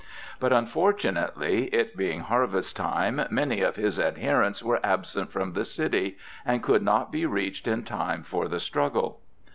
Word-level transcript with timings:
But 0.39 0.51
unfortunately, 0.51 1.65
it 1.65 1.95
being 1.95 2.21
harvest 2.21 2.75
time, 2.75 3.21
many 3.29 3.61
of 3.61 3.75
his 3.75 3.99
adherents 3.99 4.63
were 4.63 4.83
absent 4.83 5.31
from 5.31 5.53
the 5.53 5.63
city, 5.63 6.17
and 6.43 6.63
could 6.63 6.81
not 6.81 7.11
be 7.11 7.27
reached 7.27 7.67
in 7.67 7.83
time 7.83 8.23
for 8.23 8.47
the 8.47 8.59
struggle. 8.59 9.21